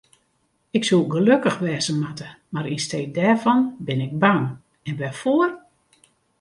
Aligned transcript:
Ik 0.77 0.83
soe 0.87 1.03
gelokkich 1.15 1.57
wêze 1.65 1.93
moatte, 2.01 2.27
mar 2.53 2.65
yn 2.73 2.83
stee 2.85 3.07
dêrfan 3.17 3.59
bin 3.85 4.03
ik 4.07 4.13
bang, 4.23 4.43
en 4.87 4.97
wêrfoar? 4.99 5.51